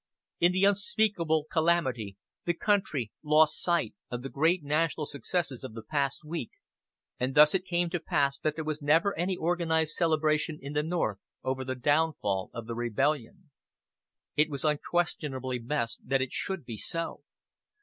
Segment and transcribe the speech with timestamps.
[0.39, 5.83] In the unspeakable calamity the country lost sight of the great national successes of the
[5.83, 6.49] past week;
[7.19, 10.81] and thus it came to pass that there was never any organized celebration in the
[10.81, 13.51] North over the downfall of the rebellion.
[14.35, 17.21] It was unquestionably best that it should be so.